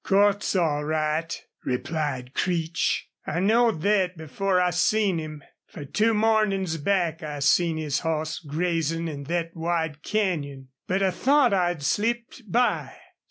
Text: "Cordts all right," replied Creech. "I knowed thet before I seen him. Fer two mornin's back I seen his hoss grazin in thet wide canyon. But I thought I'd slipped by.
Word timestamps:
"Cordts 0.03 0.55
all 0.59 0.83
right," 0.83 1.39
replied 1.63 2.33
Creech. 2.33 3.07
"I 3.27 3.39
knowed 3.39 3.83
thet 3.83 4.17
before 4.17 4.59
I 4.59 4.71
seen 4.71 5.19
him. 5.19 5.43
Fer 5.67 5.85
two 5.85 6.15
mornin's 6.15 6.77
back 6.77 7.21
I 7.21 7.37
seen 7.37 7.77
his 7.77 7.99
hoss 7.99 8.39
grazin 8.39 9.07
in 9.07 9.25
thet 9.25 9.51
wide 9.53 10.01
canyon. 10.01 10.69
But 10.87 11.03
I 11.03 11.11
thought 11.11 11.53
I'd 11.53 11.83
slipped 11.83 12.51
by. 12.51 12.93